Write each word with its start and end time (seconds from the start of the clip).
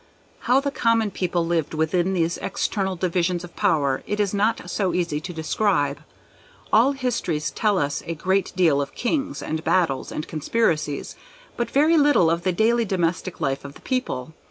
How 0.49 0.59
the 0.59 0.71
common 0.71 1.11
people 1.11 1.45
lived 1.45 1.75
within 1.75 2.13
these 2.15 2.39
external 2.39 2.95
divisions 2.95 3.43
of 3.43 3.55
power 3.55 4.01
it 4.07 4.19
is 4.19 4.33
not 4.33 4.67
so 4.67 4.95
easy 4.95 5.21
to 5.21 5.31
describe. 5.31 5.99
All 6.73 6.93
histories 6.93 7.51
tell 7.51 7.77
us 7.77 8.01
a 8.07 8.15
great 8.15 8.51
deal 8.55 8.81
of 8.81 8.95
kings, 8.95 9.43
and 9.43 9.63
battles, 9.63 10.11
and 10.11 10.27
conspiracies, 10.27 11.15
but 11.55 11.69
very 11.69 11.97
little 11.97 12.31
of 12.31 12.41
the 12.41 12.51
daily 12.51 12.83
domestic 12.83 13.39
life 13.39 13.63
of 13.63 13.75
the 13.75 13.81
people. 13.81 14.33